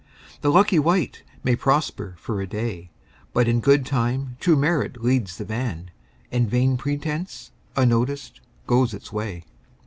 [0.41, 2.89] The lucky wight may prosper for a day,
[3.33, 5.91] But in good time true merit leads the van
[6.31, 9.43] And vain pretence, unnoticed, goes its way.